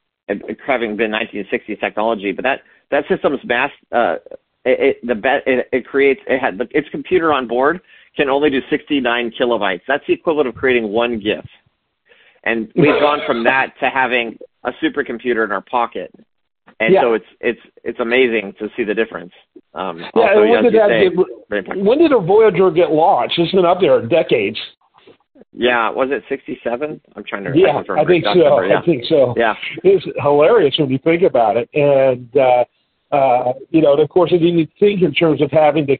having 0.66 0.96
been 0.96 1.10
1960s 1.10 1.80
technology. 1.80 2.32
But 2.32 2.42
that 2.42 2.60
that 2.90 3.04
system's 3.08 3.40
mass, 3.44 3.70
uh, 3.92 4.16
it, 4.64 4.98
it 5.02 5.06
the 5.06 5.40
it, 5.46 5.68
it 5.72 5.86
creates 5.86 6.20
it 6.26 6.38
had 6.38 6.60
its 6.72 6.88
computer 6.90 7.32
on 7.32 7.48
board 7.48 7.80
can 8.16 8.28
only 8.28 8.50
do 8.50 8.60
69 8.68 9.32
kilobytes. 9.40 9.82
That's 9.86 10.04
the 10.06 10.12
equivalent 10.12 10.48
of 10.48 10.54
creating 10.54 10.88
one 10.88 11.20
GIF. 11.20 11.46
And 12.44 12.70
we've 12.74 13.00
gone 13.00 13.20
from 13.26 13.44
that 13.44 13.74
to 13.80 13.88
having 13.88 14.38
a 14.64 14.70
supercomputer 14.82 15.44
in 15.44 15.52
our 15.52 15.60
pocket 15.60 16.12
and 16.80 16.94
yeah. 16.94 17.02
so 17.02 17.14
it's 17.14 17.26
it's 17.40 17.60
it's 17.84 18.00
amazing 18.00 18.54
to 18.58 18.68
see 18.76 18.84
the 18.84 18.94
difference. 18.94 19.32
Um, 19.74 19.98
yeah, 19.98 20.08
also, 20.14 20.40
when 20.48 20.62
did 20.64 20.74
that 20.74 20.88
say, 20.88 21.08
get, 21.10 21.84
when 21.84 21.98
did 21.98 22.12
a 22.12 22.20
Voyager 22.20 22.70
get 22.70 22.90
launched? 22.90 23.38
It's 23.38 23.52
been 23.52 23.64
up 23.64 23.78
there 23.80 24.00
decades. 24.06 24.58
Yeah, 25.52 25.90
was 25.90 26.08
it 26.10 26.22
'67? 26.28 27.00
I'm 27.16 27.24
trying 27.24 27.44
to. 27.44 27.52
Yeah, 27.54 27.82
I, 27.88 28.02
I 28.02 28.04
think 28.04 28.24
so. 28.24 28.34
Number, 28.34 28.66
yeah. 28.66 28.78
I 28.78 28.84
think 28.84 29.04
so. 29.08 29.34
Yeah, 29.36 29.54
it's 29.82 30.06
hilarious 30.22 30.74
when 30.78 30.90
you 30.90 30.98
think 30.98 31.22
about 31.22 31.56
it, 31.56 31.68
and 31.74 32.28
uh, 32.36 32.64
uh, 33.10 33.52
you 33.70 33.80
know, 33.80 33.92
and 33.92 34.02
of 34.02 34.08
course, 34.08 34.30
you 34.32 34.38
need 34.38 34.66
to 34.66 34.72
think 34.78 35.02
in 35.02 35.14
terms 35.14 35.40
of 35.40 35.50
having 35.50 35.86
the 35.86 35.98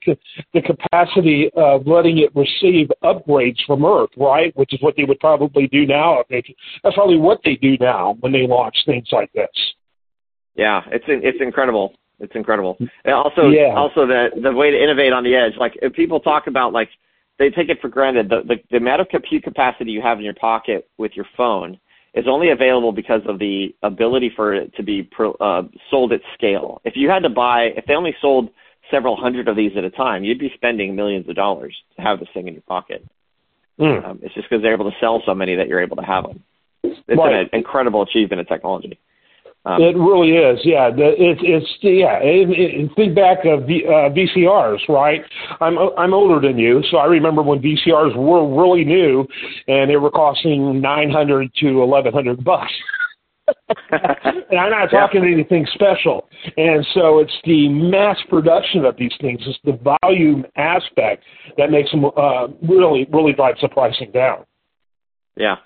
the 0.52 0.62
capacity 0.62 1.50
of 1.56 1.86
letting 1.86 2.18
it 2.18 2.30
receive 2.36 2.88
upgrades 3.02 3.58
from 3.66 3.84
Earth, 3.84 4.10
right? 4.16 4.54
Which 4.56 4.74
is 4.74 4.82
what 4.82 4.94
they 4.96 5.04
would 5.04 5.18
probably 5.18 5.66
do 5.68 5.86
now. 5.86 6.20
If 6.20 6.28
they, 6.28 6.54
That's 6.84 6.94
probably 6.94 7.18
what 7.18 7.40
they 7.44 7.56
do 7.56 7.76
now 7.78 8.16
when 8.20 8.32
they 8.32 8.46
launch 8.46 8.76
things 8.86 9.08
like 9.10 9.32
this. 9.32 9.48
Yeah, 10.58 10.82
it's 10.90 11.04
it's 11.08 11.38
incredible. 11.40 11.94
It's 12.20 12.34
incredible. 12.34 12.76
And 13.04 13.14
also, 13.14 13.48
yeah. 13.48 13.74
also 13.76 14.06
the 14.06 14.28
the 14.42 14.52
way 14.52 14.70
to 14.70 14.82
innovate 14.82 15.12
on 15.12 15.24
the 15.24 15.34
edge. 15.34 15.52
Like 15.56 15.78
if 15.80 15.92
people 15.94 16.20
talk 16.20 16.48
about 16.48 16.72
like 16.72 16.90
they 17.38 17.50
take 17.50 17.68
it 17.68 17.80
for 17.80 17.88
granted. 17.88 18.28
The, 18.28 18.42
the 18.46 18.56
the 18.70 18.76
amount 18.76 19.00
of 19.00 19.08
compute 19.08 19.44
capacity 19.44 19.92
you 19.92 20.02
have 20.02 20.18
in 20.18 20.24
your 20.24 20.34
pocket 20.34 20.88
with 20.98 21.12
your 21.14 21.26
phone 21.36 21.78
is 22.14 22.26
only 22.28 22.50
available 22.50 22.92
because 22.92 23.22
of 23.26 23.38
the 23.38 23.74
ability 23.82 24.32
for 24.34 24.54
it 24.54 24.74
to 24.74 24.82
be 24.82 25.02
pro, 25.04 25.32
uh, 25.34 25.62
sold 25.90 26.12
at 26.12 26.20
scale. 26.34 26.80
If 26.84 26.94
you 26.96 27.08
had 27.08 27.22
to 27.22 27.28
buy, 27.28 27.70
if 27.76 27.84
they 27.86 27.94
only 27.94 28.16
sold 28.20 28.50
several 28.90 29.14
hundred 29.14 29.46
of 29.46 29.56
these 29.56 29.72
at 29.76 29.84
a 29.84 29.90
time, 29.90 30.24
you'd 30.24 30.38
be 30.38 30.50
spending 30.54 30.96
millions 30.96 31.28
of 31.28 31.36
dollars 31.36 31.76
to 31.96 32.02
have 32.02 32.18
this 32.18 32.28
thing 32.34 32.48
in 32.48 32.54
your 32.54 32.62
pocket. 32.62 33.06
Mm. 33.78 34.04
Um, 34.04 34.18
it's 34.22 34.34
just 34.34 34.48
because 34.48 34.62
they're 34.62 34.72
able 34.72 34.90
to 34.90 34.96
sell 34.98 35.22
so 35.24 35.34
many 35.34 35.54
that 35.54 35.68
you're 35.68 35.82
able 35.82 35.96
to 35.96 36.02
have 36.02 36.24
them. 36.24 36.42
It's 36.82 37.18
right. 37.18 37.34
an 37.34 37.50
incredible 37.52 38.02
achievement 38.02 38.40
of 38.40 38.48
technology. 38.48 38.98
Um, 39.68 39.82
it 39.82 39.96
really 39.98 40.30
is, 40.30 40.60
yeah. 40.64 40.88
The, 40.90 41.12
It's 41.18 41.40
it's 41.44 41.78
yeah. 41.82 42.18
It, 42.22 42.48
it, 42.48 42.90
think 42.96 43.14
back 43.14 43.44
of 43.44 43.66
v, 43.66 43.84
uh, 43.84 44.08
VCRs, 44.08 44.88
right? 44.88 45.20
I'm 45.60 45.76
I'm 45.98 46.14
older 46.14 46.40
than 46.40 46.56
you, 46.56 46.82
so 46.90 46.96
I 46.96 47.04
remember 47.04 47.42
when 47.42 47.60
VCRs 47.60 48.16
were 48.16 48.48
really 48.48 48.84
new, 48.84 49.26
and 49.66 49.90
they 49.90 49.96
were 49.96 50.10
costing 50.10 50.80
nine 50.80 51.10
hundred 51.10 51.52
to 51.60 51.82
eleven 51.82 52.14
hundred 52.14 52.42
bucks. 52.42 52.72
and 53.90 54.58
I'm 54.58 54.70
not 54.70 54.90
talking 54.90 55.22
yeah. 55.22 55.32
anything 55.32 55.66
special. 55.74 56.28
And 56.56 56.86
so 56.94 57.18
it's 57.18 57.32
the 57.44 57.68
mass 57.68 58.16
production 58.28 58.86
of 58.86 58.96
these 58.96 59.12
things, 59.20 59.40
it's 59.46 59.58
the 59.64 59.78
volume 60.02 60.44
aspect 60.56 61.24
that 61.58 61.70
makes 61.70 61.90
them 61.90 62.06
uh, 62.06 62.48
really, 62.66 63.06
really 63.12 63.32
drives 63.32 63.60
the 63.60 63.68
pricing 63.68 64.12
down. 64.12 64.44
Yeah. 65.36 65.56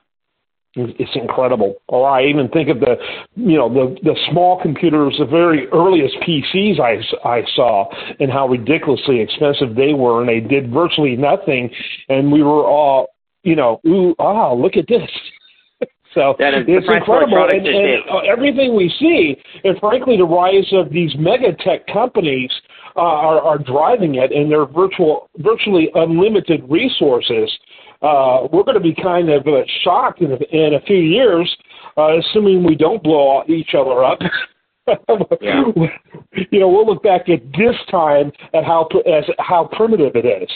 It's 0.75 1.11
incredible. 1.15 1.75
Or 1.89 2.09
I 2.09 2.25
even 2.25 2.49
think 2.49 2.71
of 2.71 2.81
the, 2.81 2.97
you 3.37 3.59
know, 3.59 3.69
the 3.69 3.95
the 4.03 4.17
small 4.31 4.61
computers, 4.61 5.17
the 5.19 5.27
very 5.27 5.69
earliest 5.69 6.17
PCs 6.27 6.81
I, 6.81 7.29
I 7.29 7.43
saw, 7.55 7.91
and 8.21 8.33
how 8.33 8.49
ridiculously 8.49 9.21
expensive 9.21 9.77
they 9.77 9.93
were, 9.93 10.21
and 10.21 10.29
they 10.29 10.41
did 10.41 10.73
virtually 10.73 11.15
nothing, 11.15 11.71
and 12.09 12.33
we 12.33 12.43
were 12.43 12.65
all, 12.65 13.09
you 13.43 13.55
know, 13.55 13.81
ooh, 13.87 14.15
ah, 14.19 14.53
look 14.53 14.77
at 14.77 14.87
this. 14.89 15.09
So 16.15 16.37
it's 16.39 16.87
incredible, 16.87 17.49
and, 17.51 17.67
and 17.67 18.03
uh, 18.11 18.19
everything 18.31 18.77
we 18.77 18.93
see, 19.01 19.35
and 19.65 19.79
frankly, 19.79 20.19
the 20.19 20.25
rise 20.27 20.71
of 20.73 20.93
these 20.93 21.11
mega 21.19 21.57
tech 21.65 21.87
companies 21.87 22.51
uh, 22.97 23.01
are, 23.01 23.41
are 23.41 23.57
driving 23.57 24.17
it, 24.17 24.31
and 24.31 24.53
their 24.53 24.67
virtual, 24.67 25.31
virtually 25.39 25.89
unlimited 25.95 26.65
resources. 26.69 27.51
Uh, 28.03 28.49
we're 28.53 28.65
going 28.65 28.75
to 28.75 28.81
be 28.81 28.95
kind 28.95 29.31
of 29.31 29.47
uh, 29.47 29.63
shocked 29.83 30.21
in 30.21 30.33
a, 30.33 30.37
in 30.51 30.75
a 30.75 30.81
few 30.81 30.97
years, 30.97 31.55
uh, 31.97 32.19
assuming 32.19 32.65
we 32.65 32.75
don't 32.75 33.03
blow 33.03 33.45
each 33.47 33.75
other 33.79 34.05
up. 34.05 34.19
yeah. 35.41 35.63
You 36.51 36.61
know, 36.61 36.69
we'll 36.69 36.87
look 36.87 37.03
back 37.03 37.29
at 37.29 37.41
this 37.53 37.77
time 37.91 38.33
at 38.53 38.65
how 38.65 38.89
as 39.07 39.25
how 39.39 39.69
primitive 39.73 40.17
it 40.17 40.27
is. 40.27 40.51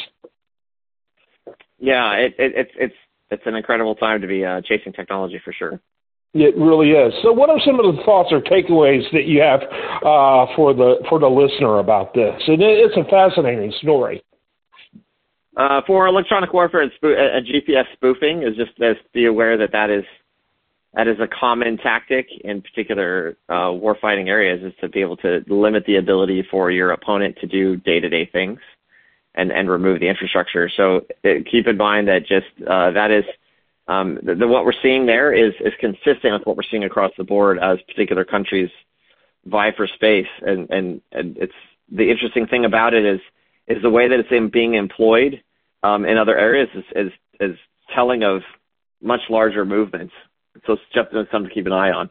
Yeah, 1.78 2.12
it, 2.14 2.34
it, 2.38 2.52
it's 2.56 2.70
it's 2.76 2.94
it's 3.30 3.42
an 3.46 3.54
incredible 3.54 3.94
time 3.94 4.20
to 4.20 4.26
be 4.26 4.44
uh, 4.44 4.62
chasing 4.62 4.92
technology 4.92 5.40
for 5.44 5.52
sure. 5.52 5.80
It 6.34 6.56
really 6.56 6.90
is. 6.90 7.14
So, 7.22 7.32
what 7.32 7.48
are 7.48 7.60
some 7.64 7.80
of 7.80 7.94
the 7.94 8.02
thoughts 8.02 8.30
or 8.30 8.40
takeaways 8.40 9.10
that 9.12 9.24
you 9.24 9.40
have 9.40 9.62
uh, 9.62 10.46
for 10.54 10.74
the 10.74 10.96
for 11.08 11.18
the 11.18 11.28
listener 11.28 11.78
about 11.78 12.12
this? 12.12 12.42
And 12.46 12.60
it's 12.60 12.96
a 12.96 13.04
fascinating 13.08 13.72
story. 13.80 14.22
Uh, 15.56 15.80
for 15.86 16.06
electronic 16.06 16.52
warfare 16.52 16.82
and 16.82 16.92
spoo- 17.00 17.16
uh, 17.16 17.40
GPS 17.40 17.84
spoofing, 17.94 18.42
is 18.42 18.56
just 18.56 18.76
to 18.76 18.94
be 19.14 19.24
aware 19.24 19.56
that 19.56 19.72
that 19.72 19.88
is 19.88 20.04
that 20.92 21.08
is 21.08 21.18
a 21.20 21.28
common 21.28 21.76
tactic 21.78 22.26
in 22.44 22.62
particular 22.62 23.36
uh, 23.48 23.68
warfighting 23.68 24.28
areas, 24.28 24.62
is 24.62 24.72
to 24.80 24.88
be 24.88 25.00
able 25.00 25.16
to 25.18 25.44
limit 25.46 25.84
the 25.86 25.96
ability 25.96 26.46
for 26.50 26.70
your 26.70 26.90
opponent 26.92 27.36
to 27.40 27.46
do 27.46 27.76
day 27.76 28.00
to 28.00 28.08
day 28.08 28.26
things 28.26 28.60
and, 29.34 29.52
and 29.52 29.70
remove 29.70 30.00
the 30.00 30.08
infrastructure. 30.08 30.70
So 30.74 31.06
uh, 31.24 31.28
keep 31.50 31.66
in 31.66 31.76
mind 31.76 32.08
that 32.08 32.26
just 32.26 32.46
uh, 32.66 32.90
that 32.92 33.10
is 33.10 33.24
um, 33.88 34.18
the, 34.22 34.34
the, 34.34 34.48
what 34.48 34.64
we're 34.64 34.72
seeing 34.82 35.06
there 35.06 35.32
is 35.32 35.54
is 35.60 35.72
consistent 35.80 36.32
with 36.32 36.42
what 36.44 36.56
we're 36.56 36.64
seeing 36.70 36.84
across 36.84 37.12
the 37.16 37.24
board 37.24 37.58
as 37.58 37.78
particular 37.82 38.24
countries 38.24 38.70
vie 39.44 39.72
for 39.76 39.86
space. 39.86 40.26
And, 40.42 40.68
and, 40.70 41.00
and 41.12 41.36
it's 41.38 41.54
the 41.90 42.10
interesting 42.10 42.46
thing 42.46 42.64
about 42.64 42.94
it 42.94 43.04
is 43.04 43.20
is 43.68 43.82
the 43.82 43.90
way 43.90 44.08
that 44.08 44.18
it's 44.18 44.52
being 44.52 44.74
employed 44.74 45.42
um, 45.82 46.04
in 46.04 46.18
other 46.18 46.36
areas 46.36 46.68
is, 46.74 46.84
is 46.94 47.12
is 47.40 47.56
telling 47.94 48.22
of 48.22 48.42
much 49.02 49.20
larger 49.28 49.64
movements. 49.64 50.12
So 50.66 50.74
it's 50.74 50.82
just 50.94 51.10
something 51.12 51.48
to 51.48 51.54
keep 51.54 51.66
an 51.66 51.72
eye 51.72 51.90
on. 51.90 52.10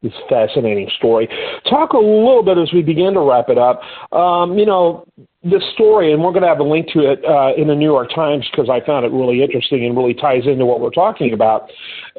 It's 0.00 0.14
a 0.14 0.28
fascinating 0.28 0.88
story. 0.96 1.28
Talk 1.68 1.92
a 1.92 1.98
little 1.98 2.44
bit 2.44 2.56
as 2.56 2.72
we 2.72 2.82
begin 2.82 3.14
to 3.14 3.20
wrap 3.20 3.48
it 3.48 3.58
up. 3.58 3.80
Um, 4.12 4.56
you 4.56 4.64
know, 4.64 5.04
this 5.42 5.62
story, 5.74 6.12
and 6.12 6.22
we're 6.22 6.30
going 6.30 6.42
to 6.42 6.48
have 6.48 6.60
a 6.60 6.64
link 6.64 6.88
to 6.92 7.00
it 7.10 7.24
uh, 7.24 7.60
in 7.60 7.66
the 7.66 7.74
New 7.74 7.86
York 7.86 8.08
Times 8.14 8.46
because 8.50 8.70
I 8.70 8.84
found 8.86 9.04
it 9.04 9.10
really 9.10 9.42
interesting 9.42 9.84
and 9.84 9.96
really 9.96 10.14
ties 10.14 10.46
into 10.46 10.64
what 10.66 10.80
we're 10.80 10.90
talking 10.90 11.32
about. 11.32 11.68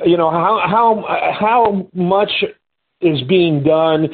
You 0.05 0.17
know, 0.17 0.29
how 0.29 0.61
how 0.67 1.33
how 1.39 1.87
much 1.93 2.31
is 2.99 3.21
being 3.23 3.63
done 3.63 4.09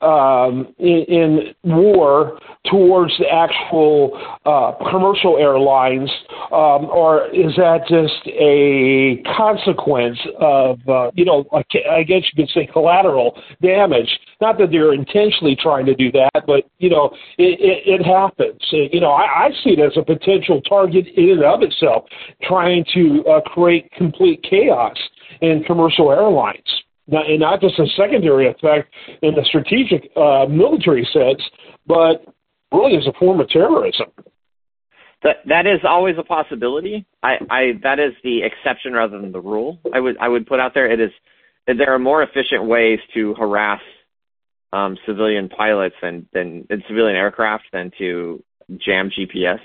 um, 0.00 0.74
in, 0.78 1.04
in, 1.08 1.54
war 1.64 2.38
towards 2.70 3.12
the 3.18 3.26
actual 3.28 4.16
uh, 4.46 4.72
commercial 4.90 5.36
airlines, 5.38 6.10
um, 6.52 6.86
or 6.86 7.26
is 7.28 7.54
that 7.56 7.80
just 7.88 8.26
a 8.26 9.22
consequence 9.36 10.18
of, 10.40 10.78
uh, 10.88 11.10
you 11.14 11.24
know, 11.24 11.44
I 11.52 12.02
guess 12.04 12.22
you 12.32 12.44
could 12.44 12.50
say 12.50 12.66
collateral 12.66 13.40
damage? 13.60 14.08
Not 14.40 14.58
that 14.58 14.70
they're 14.70 14.94
intentionally 14.94 15.56
trying 15.56 15.86
to 15.86 15.94
do 15.94 16.12
that, 16.12 16.46
but, 16.46 16.64
you 16.78 16.90
know, 16.90 17.10
it, 17.36 17.58
it, 17.60 18.00
it 18.00 18.06
happens. 18.06 18.60
You 18.70 19.00
know, 19.00 19.10
I, 19.10 19.46
I 19.46 19.50
see 19.64 19.70
it 19.70 19.80
as 19.80 19.96
a 19.96 20.04
potential 20.04 20.60
target 20.62 21.06
in 21.16 21.30
and 21.30 21.44
of 21.44 21.62
itself, 21.62 22.04
trying 22.42 22.84
to 22.94 23.24
uh, 23.28 23.40
create 23.40 23.90
complete 23.92 24.44
chaos 24.48 24.96
in 25.40 25.64
commercial 25.64 26.12
airlines 26.12 26.62
and 27.08 27.40
not 27.40 27.60
just 27.60 27.78
a 27.78 27.86
secondary 27.96 28.48
effect 28.48 28.92
in 29.22 29.34
the 29.34 29.44
strategic 29.44 30.10
uh, 30.16 30.46
military 30.48 31.08
sense, 31.12 31.42
but 31.86 32.24
really 32.72 32.96
as 32.96 33.06
a 33.06 33.18
form 33.18 33.40
of 33.40 33.48
terrorism. 33.48 34.06
That 35.22 35.38
that 35.46 35.66
is 35.66 35.80
always 35.82 36.16
a 36.18 36.22
possibility. 36.22 37.04
I, 37.22 37.38
I 37.50 37.72
that 37.82 37.98
is 37.98 38.12
the 38.22 38.42
exception 38.42 38.92
rather 38.92 39.20
than 39.20 39.32
the 39.32 39.40
rule. 39.40 39.80
I 39.92 39.98
would 39.98 40.16
I 40.18 40.28
would 40.28 40.46
put 40.46 40.60
out 40.60 40.74
there. 40.74 40.90
It 40.90 41.00
is 41.00 41.10
there 41.66 41.92
are 41.92 41.98
more 41.98 42.22
efficient 42.22 42.64
ways 42.64 43.00
to 43.14 43.34
harass 43.34 43.80
um, 44.72 44.96
civilian 45.06 45.48
pilots 45.48 45.96
than 46.00 46.28
than 46.32 46.66
and 46.70 46.84
civilian 46.86 47.16
aircraft 47.16 47.64
than 47.72 47.90
to 47.98 48.42
jam 48.76 49.10
GPS. 49.10 49.60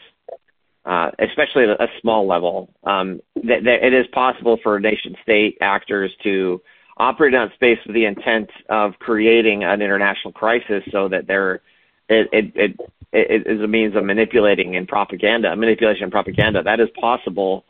Uh, 0.86 1.12
especially 1.20 1.64
at 1.64 1.80
a 1.80 1.88
small 2.02 2.28
level, 2.28 2.70
um, 2.84 3.22
that, 3.36 3.64
that 3.64 3.88
it 3.88 3.94
is 3.94 4.06
possible 4.12 4.60
for 4.62 4.82
nation 4.82 5.16
state 5.24 5.58
actors 5.62 6.12
to 6.22 6.62
operate 6.98 7.34
on 7.34 7.52
space 7.56 7.80
with 7.86 7.96
the 7.96 8.06
intent 8.06 8.50
of 8.70 8.94
creating 9.00 9.64
an 9.64 9.82
international 9.82 10.32
crisis 10.32 10.84
so 10.92 11.08
that 11.10 11.28
there 11.28 11.62
it, 12.10 12.30
it, 12.32 12.52
it, 12.56 12.80
it 13.12 13.48
is 13.48 13.62
a 13.62 13.68
means 13.68 13.96
of 13.96 14.04
manipulating 14.04 14.76
and 14.76 14.88
propaganda, 14.88 15.56
manipulation 15.56 16.04
and 16.04 16.12
propaganda. 16.12 16.64
That 16.64 16.80
is 16.80 16.90
possible. 17.00 17.64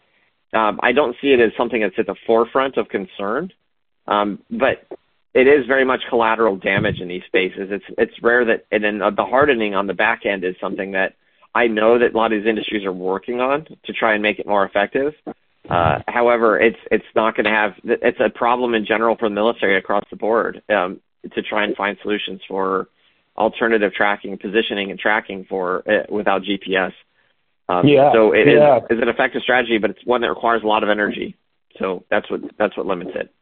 Um, 0.53 0.79
I 0.83 0.91
don't 0.91 1.15
see 1.21 1.33
it 1.33 1.39
as 1.39 1.51
something 1.57 1.81
that's 1.81 1.97
at 1.97 2.05
the 2.05 2.15
forefront 2.25 2.77
of 2.77 2.89
concern, 2.89 3.51
um, 4.07 4.39
but 4.49 4.85
it 5.33 5.47
is 5.47 5.65
very 5.65 5.83
much 5.83 6.01
collateral 6.09 6.57
damage 6.57 6.99
in 6.99 7.07
these 7.07 7.23
spaces. 7.25 7.69
It's 7.71 7.85
it's 7.97 8.21
rare 8.21 8.45
that, 8.45 8.65
and 8.71 8.83
then 8.83 8.99
the 8.99 9.25
hardening 9.25 9.73
on 9.73 9.87
the 9.87 9.93
back 9.93 10.25
end 10.25 10.43
is 10.43 10.55
something 10.61 10.91
that 10.91 11.15
I 11.55 11.67
know 11.67 11.99
that 11.99 12.13
a 12.13 12.17
lot 12.17 12.31
of 12.31 12.39
these 12.39 12.49
industries 12.49 12.85
are 12.85 12.93
working 12.93 13.41
on 13.41 13.65
to 13.83 13.93
try 13.93 14.13
and 14.13 14.21
make 14.21 14.39
it 14.39 14.47
more 14.47 14.65
effective. 14.65 15.13
Uh, 15.69 15.99
however, 16.07 16.59
it's 16.59 16.77
it's 16.91 17.05
not 17.15 17.35
going 17.35 17.45
to 17.45 17.51
have 17.51 17.73
it's 17.83 18.19
a 18.19 18.29
problem 18.29 18.73
in 18.73 18.85
general 18.85 19.15
for 19.17 19.29
the 19.29 19.35
military 19.35 19.77
across 19.77 20.03
the 20.09 20.15
board 20.17 20.61
um, 20.69 20.99
to 21.33 21.41
try 21.41 21.63
and 21.63 21.75
find 21.75 21.97
solutions 22.01 22.41
for 22.47 22.87
alternative 23.37 23.93
tracking, 23.93 24.37
positioning, 24.37 24.91
and 24.91 24.99
tracking 24.99 25.45
for 25.49 25.83
uh, 25.89 26.03
without 26.09 26.41
GPS. 26.41 26.91
Um, 27.69 27.87
yeah. 27.87 28.11
So 28.13 28.33
it 28.33 28.47
yeah. 28.47 28.77
is, 28.77 28.83
is 28.89 29.01
an 29.01 29.07
effective 29.07 29.41
strategy, 29.41 29.77
but 29.77 29.89
it's 29.91 30.05
one 30.05 30.21
that 30.21 30.29
requires 30.29 30.63
a 30.63 30.67
lot 30.67 30.83
of 30.83 30.89
energy. 30.89 31.37
So 31.79 32.03
that's 32.11 32.29
what 32.29 32.41
that's 32.57 32.75
what 32.75 32.85
limits 32.85 33.11
it. 33.15 33.33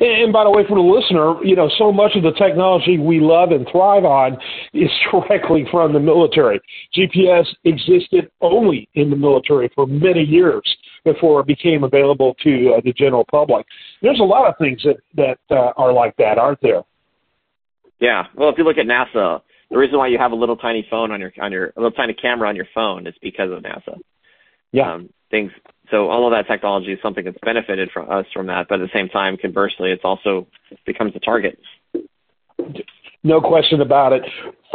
And 0.00 0.32
by 0.32 0.44
the 0.44 0.50
way, 0.50 0.64
for 0.68 0.74
the 0.74 0.80
listener, 0.80 1.42
you 1.44 1.56
know, 1.56 1.70
so 1.78 1.92
much 1.92 2.16
of 2.16 2.22
the 2.22 2.32
technology 2.32 2.98
we 2.98 3.20
love 3.20 3.50
and 3.50 3.66
thrive 3.70 4.04
on 4.04 4.36
is 4.72 4.90
directly 5.10 5.66
from 5.70 5.92
the 5.92 6.00
military. 6.00 6.60
GPS 6.96 7.46
existed 7.64 8.30
only 8.40 8.88
in 8.94 9.10
the 9.10 9.16
military 9.16 9.70
for 9.74 9.86
many 9.86 10.22
years 10.22 10.62
before 11.06 11.40
it 11.40 11.46
became 11.46 11.84
available 11.84 12.34
to 12.42 12.74
uh, 12.74 12.80
the 12.84 12.92
general 12.92 13.24
public. 13.30 13.64
There's 14.02 14.20
a 14.20 14.24
lot 14.24 14.46
of 14.48 14.58
things 14.58 14.82
that 14.82 14.98
that 15.14 15.38
uh, 15.50 15.72
are 15.76 15.92
like 15.92 16.16
that, 16.16 16.36
aren't 16.36 16.60
there? 16.60 16.82
Yeah. 18.00 18.24
Well, 18.34 18.50
if 18.50 18.58
you 18.58 18.64
look 18.64 18.76
at 18.76 18.86
NASA, 18.86 19.40
the 19.70 19.78
reason 19.78 19.96
why 19.96 20.08
you 20.08 20.18
have 20.18 20.32
a 20.32 20.34
little 20.34 20.56
tiny 20.56 20.86
phone 20.90 21.12
on 21.12 21.20
your 21.20 21.32
on 21.40 21.52
your 21.52 21.66
a 21.76 21.80
little 21.80 21.92
tiny 21.92 22.12
camera 22.12 22.48
on 22.48 22.56
your 22.56 22.68
phone 22.74 23.06
is 23.06 23.14
because 23.22 23.50
of 23.50 23.62
NASA. 23.62 23.98
Yeah. 24.72 24.92
Um, 24.94 25.08
things. 25.30 25.52
So 25.90 26.08
all 26.08 26.26
of 26.26 26.32
that 26.32 26.52
technology 26.52 26.92
is 26.92 26.98
something 27.00 27.24
that's 27.24 27.38
benefited 27.44 27.90
from 27.92 28.10
us 28.10 28.26
from 28.34 28.48
that, 28.48 28.66
but 28.68 28.80
at 28.80 28.90
the 28.90 28.98
same 28.98 29.08
time, 29.08 29.36
conversely, 29.36 29.92
it's 29.92 30.04
also 30.04 30.48
becomes 30.84 31.12
a 31.14 31.20
target. 31.20 31.58
No 33.22 33.40
question 33.40 33.80
about 33.80 34.12
it. 34.12 34.22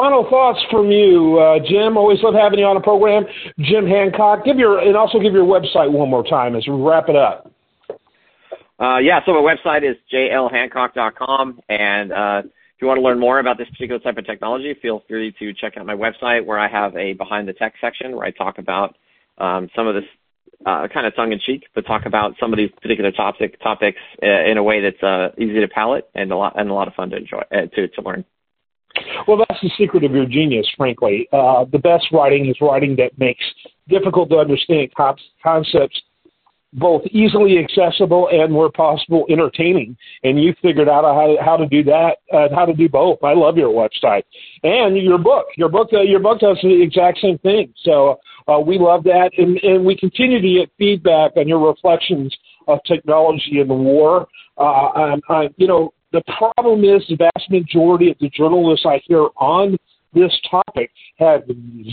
Final 0.02 0.28
thoughts 0.32 0.58
from 0.72 0.90
you, 0.90 1.38
uh, 1.38 1.60
Jim. 1.60 1.96
Always 1.96 2.18
love 2.24 2.34
having 2.34 2.58
you 2.58 2.66
on 2.66 2.74
the 2.74 2.82
program, 2.82 3.24
Jim 3.60 3.86
Hancock. 3.86 4.44
Give 4.44 4.58
your 4.58 4.80
and 4.80 4.98
also 4.98 5.20
give 5.20 5.32
your 5.32 5.46
website 5.46 5.92
one 5.92 6.10
more 6.10 6.24
time 6.24 6.56
as 6.56 6.66
we 6.68 6.74
wrap 6.74 7.08
it 7.08 7.16
up. 7.16 7.52
Uh, 8.80 8.98
yeah, 8.98 9.20
so 9.28 9.32
my 9.32 9.54
website 9.54 9.88
is 9.88 9.96
jlhancock.com, 10.12 11.60
and 11.70 12.12
uh, 12.12 12.42
if 12.44 12.82
you 12.82 12.88
want 12.88 12.98
to 12.98 13.04
learn 13.04 13.20
more 13.20 13.38
about 13.38 13.60
this 13.60 13.70
particular 13.70 14.00
type 14.00 14.18
of 14.18 14.26
technology, 14.26 14.76
feel 14.82 15.04
free 15.08 15.36
to 15.38 15.54
check 15.54 15.78
out 15.78 15.86
my 15.86 15.94
website 15.94 16.48
where 16.48 16.58
I 16.58 16.68
have 16.68 16.96
a 16.96 17.14
behind 17.14 17.48
the 17.48 17.54
tech 17.54 17.76
section 17.80 18.16
where 18.16 18.26
I 18.26 18.32
talk 18.32 18.58
about 18.58 18.98
um, 19.38 19.70
some 19.76 19.86
of 19.86 19.94
this 19.94 20.06
uh, 20.66 20.88
kind 20.92 21.06
of 21.06 21.16
tongue 21.16 21.32
in 21.32 21.40
cheek, 21.40 21.66
but 21.76 21.86
talk 21.86 22.08
about 22.08 22.34
some 22.40 22.52
of 22.52 22.58
these 22.58 22.72
particular 22.82 23.12
topic 23.12 23.62
topics 23.62 24.00
uh, 24.24 24.50
in 24.50 24.58
a 24.58 24.64
way 24.64 24.82
that's 24.82 25.04
uh, 25.04 25.30
easy 25.38 25.60
to 25.60 25.68
palate 25.68 26.10
and 26.16 26.32
a 26.32 26.36
lot 26.36 26.60
and 26.60 26.72
a 26.72 26.74
lot 26.74 26.88
of 26.88 26.96
fun 26.96 27.12
to 27.12 27.18
enjoy 27.18 27.44
uh, 27.52 27.68
to 27.76 27.88
to 27.90 28.02
learn. 28.02 28.26
Well, 29.28 29.38
that's 29.38 29.62
the 29.62 29.72
secret 29.78 30.04
of 30.04 30.12
your 30.12 30.26
genius, 30.26 30.68
frankly. 30.78 31.28
Uh, 31.32 31.66
the 31.72 31.80
best 31.80 32.06
writing 32.12 32.48
is 32.48 32.56
writing 32.62 32.96
that 32.98 33.18
makes 33.18 33.44
difficult 33.88 34.30
to 34.30 34.38
understand 34.38 34.92
concepts 35.44 36.02
both 36.74 37.02
easily 37.08 37.58
accessible 37.58 38.30
and 38.32 38.56
where 38.56 38.70
possible 38.70 39.26
entertaining. 39.30 39.98
And 40.24 40.42
you 40.42 40.56
figured 40.62 40.88
out 40.88 41.04
how, 41.04 41.36
how 41.44 41.58
to 41.58 41.68
do 41.68 41.84
that, 41.84 42.18
uh, 42.34 42.48
how 42.56 42.66
to 42.66 42.74
do 42.74 42.88
both. 42.88 43.20
I 43.24 43.34
love 43.34 43.58
your 43.58 43.70
website 43.70 44.24
and 44.64 44.96
your 44.98 45.18
book. 45.18 45.48
Your 45.58 45.70
book, 45.70 45.90
uh, 45.94 46.02
your 46.02 46.22
book 46.22 46.40
does 46.40 46.58
the 46.64 46.82
exact 46.82 47.20
same 47.20 47.38
thing. 47.40 47.74
So 47.84 48.20
uh, 48.48 48.60
we 48.60 48.80
love 48.80 49.04
that, 49.04 49.32
and, 49.38 49.58
and 49.58 49.86
we 49.86 49.98
continue 49.98 50.42
to 50.42 50.60
get 50.62 50.72
feedback 50.78 51.36
on 51.36 51.48
your 51.48 51.68
reflections 51.68 52.36
of 52.68 52.80
technology 52.88 53.60
and 53.60 53.70
the 53.70 53.76
war. 53.76 54.28
Uh, 54.58 55.18
I, 55.30 55.50
you 55.58 55.68
know, 55.68 55.94
the 56.12 56.22
problem 56.38 56.84
is 56.84 57.04
the 57.08 57.16
vast 57.16 57.50
majority 57.50 58.12
of 58.12 58.18
the 58.20 58.30
journalists 58.30 58.86
I 58.86 59.02
hear 59.08 59.28
on 59.38 59.78
this 60.14 60.32
topic 60.50 60.92
have 61.18 61.44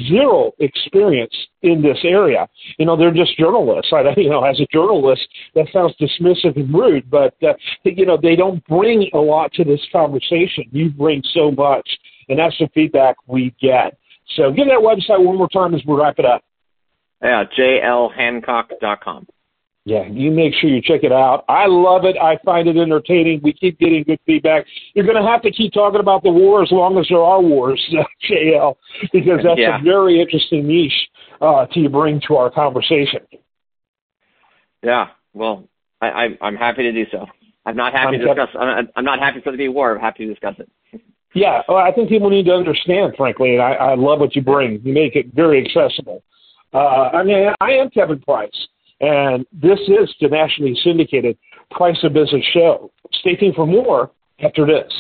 zero 0.09 0.53
experience 0.59 1.35
in 1.63 1.83
this 1.83 1.99
area. 2.05 2.49
You 2.79 2.87
know, 2.87 2.97
they're 2.97 3.15
just 3.15 3.37
journalists. 3.39 3.93
I, 3.93 4.03
you 4.17 4.29
know, 4.29 4.45
as 4.45 4.61
a 4.61 4.67
journalist, 4.73 5.23
that 5.55 5.67
sounds 5.73 5.95
dismissive 6.01 6.57
and 6.57 6.73
rude, 6.73 7.09
but 7.11 7.35
uh, 7.43 7.55
you 7.85 8.07
know, 8.07 8.19
they 8.21 8.37
don't 8.37 8.65
bring 8.67 9.09
a 9.15 9.19
lot 9.19 9.53
to 9.55 9.65
this 9.65 9.81
conversation. 9.93 10.65
You 10.73 10.91
bring 10.91 11.23
so 11.33 11.51
much, 11.51 11.89
and 12.29 12.39
that's 12.39 12.57
the 12.59 12.69
feedback 12.75 13.17
we 13.27 13.55
get. 13.61 13.97
So, 14.37 14.51
give 14.51 14.67
that 14.67 14.81
website 14.81 15.25
one 15.25 15.39
more 15.39 15.49
time 15.49 15.75
as 15.75 15.81
we 15.87 15.95
wrap 15.95 16.19
it 16.19 16.25
up. 16.25 16.43
Yeah, 17.23 17.45
jlhancock.com. 17.59 19.27
Yeah, 19.85 20.07
you 20.07 20.31
make 20.31 20.53
sure 20.55 20.69
you 20.69 20.83
check 20.83 21.03
it 21.03 21.13
out. 21.13 21.45
I 21.49 21.67
love 21.67 22.05
it. 22.05 22.17
I 22.21 22.37
find 22.45 22.69
it 22.69 22.77
entertaining. 22.77 23.41
We 23.43 23.55
keep 23.55 23.79
getting 23.79 24.03
good 24.03 24.21
feedback. 24.27 24.67
You're 24.95 25.07
going 25.07 25.23
to 25.23 25.27
have 25.27 25.41
to 25.43 25.51
keep 25.51 25.73
talking 25.73 26.01
about 26.01 26.23
the 26.23 26.31
war 26.31 26.63
as 26.63 26.71
long 26.71 26.99
as 26.99 27.07
there 27.09 27.23
are 27.23 27.41
wars, 27.41 27.83
JL, 28.31 28.77
because 29.13 29.41
that's 29.43 29.59
yeah. 29.59 29.81
a 29.81 29.83
very 29.83 30.21
interesting 30.21 30.67
niche 30.67 30.93
uh, 31.41 31.67
to 31.73 31.89
bring 31.89 32.21
to 32.29 32.37
our 32.37 32.51
conversation. 32.51 33.21
Yeah, 34.83 35.07
well, 35.33 35.69
I, 36.01 36.07
I, 36.07 36.29
I'm 36.43 36.57
happy 36.57 36.83
to 36.83 36.93
do 36.93 37.05
so. 37.11 37.27
I'm 37.65 37.77
not 37.77 37.93
happy 37.93 38.17
I'm 38.17 38.21
to 38.21 38.27
discuss. 38.27 38.49
I'm, 38.59 38.89
I'm 38.97 39.05
not 39.05 39.19
happy 39.19 39.41
for 39.41 39.51
the 39.51 39.57
to 39.57 39.59
be 39.59 39.69
war. 39.69 39.95
I'm 39.95 40.01
happy 40.01 40.27
to 40.27 40.33
discuss 40.33 40.55
it. 40.59 40.71
yeah, 41.35 41.63
well, 41.69 41.79
I 41.79 41.93
think 41.93 42.09
people 42.09 42.31
need 42.31 42.47
to 42.47 42.53
understand, 42.53 43.15
frankly, 43.17 43.55
and 43.55 43.63
I, 43.63 43.73
I 43.73 43.95
love 43.95 44.21
what 44.21 44.37
you 44.37 44.43
bring. 44.43 44.81
You 44.85 44.93
make 44.93 45.17
it 45.17 45.35
very 45.35 45.65
accessible. 45.65 46.23
Uh, 46.73 47.11
I 47.13 47.23
mean, 47.23 47.49
I 47.61 47.73
am 47.73 47.91
Kevin 47.91 48.21
Price. 48.21 48.51
And 49.01 49.47
this 49.53 49.79
is 49.81 50.13
the 50.21 50.29
nationally 50.29 50.77
syndicated 50.83 51.39
Price 51.71 51.99
of 52.03 52.13
Business 52.13 52.45
show. 52.53 52.91
Stay 53.21 53.37
tuned 53.37 53.55
for 53.55 53.67
more 53.67 54.11
after 54.41 54.67
this. 54.67 54.93